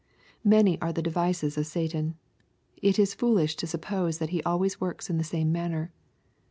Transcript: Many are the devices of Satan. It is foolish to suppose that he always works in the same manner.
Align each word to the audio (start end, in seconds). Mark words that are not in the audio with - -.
Many 0.43 0.81
are 0.81 0.91
the 0.91 1.03
devices 1.03 1.59
of 1.59 1.67
Satan. 1.67 2.15
It 2.81 2.97
is 2.97 3.13
foolish 3.13 3.55
to 3.57 3.67
suppose 3.67 4.17
that 4.17 4.29
he 4.31 4.41
always 4.41 4.81
works 4.81 5.11
in 5.11 5.19
the 5.19 5.23
same 5.23 5.51
manner. 5.51 5.93